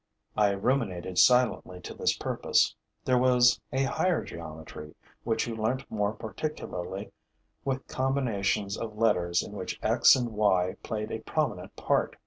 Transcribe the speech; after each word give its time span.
I 0.35 0.49
ruminated 0.53 1.19
silently 1.19 1.79
to 1.81 1.93
this 1.93 2.17
purpose: 2.17 2.73
there 3.05 3.19
was 3.19 3.61
a 3.71 3.83
higher 3.83 4.23
geometry, 4.23 4.95
which 5.23 5.45
you 5.45 5.55
learnt 5.55 5.85
more 5.91 6.11
particularly 6.11 7.11
with 7.63 7.85
combinations 7.87 8.79
of 8.79 8.97
letters 8.97 9.43
in 9.43 9.51
which 9.51 9.79
x 9.83 10.15
and 10.15 10.29
y 10.31 10.75
played 10.81 11.11
a 11.11 11.19
prominent 11.19 11.75
part. 11.75 12.15